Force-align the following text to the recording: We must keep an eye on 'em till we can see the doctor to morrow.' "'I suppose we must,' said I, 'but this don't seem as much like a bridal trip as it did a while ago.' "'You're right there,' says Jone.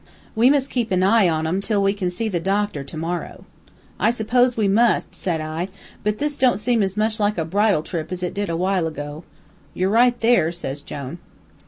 We 0.35 0.49
must 0.49 0.71
keep 0.71 0.89
an 0.89 1.03
eye 1.03 1.29
on 1.29 1.45
'em 1.45 1.61
till 1.61 1.83
we 1.83 1.93
can 1.93 2.09
see 2.09 2.27
the 2.27 2.39
doctor 2.39 2.83
to 2.83 2.97
morrow.' 2.97 3.45
"'I 3.99 4.09
suppose 4.09 4.57
we 4.57 4.67
must,' 4.67 5.13
said 5.13 5.39
I, 5.41 5.69
'but 6.03 6.17
this 6.17 6.37
don't 6.37 6.57
seem 6.59 6.81
as 6.81 6.97
much 6.97 7.19
like 7.19 7.37
a 7.37 7.45
bridal 7.45 7.83
trip 7.83 8.11
as 8.11 8.23
it 8.23 8.33
did 8.33 8.49
a 8.49 8.57
while 8.57 8.87
ago.' 8.87 9.23
"'You're 9.75 9.91
right 9.91 10.19
there,' 10.19 10.51
says 10.51 10.81
Jone. 10.81 11.19